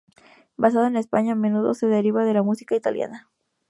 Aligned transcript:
Basado 0.57 0.87
en 0.87 0.95
España, 0.97 1.33
a 1.33 1.35
menudo 1.35 1.75
se 1.75 1.85
deriva 1.85 2.25
de 2.25 2.33
la 2.33 2.41
música 2.41 2.73
latina. 2.73 3.29